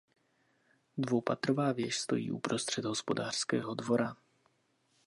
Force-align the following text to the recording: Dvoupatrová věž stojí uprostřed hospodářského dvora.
Dvoupatrová 0.97 1.71
věž 1.71 1.99
stojí 1.99 2.31
uprostřed 2.31 2.85
hospodářského 2.85 3.75
dvora. 3.75 4.15